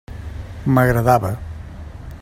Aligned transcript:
M'agradava. 0.77 1.31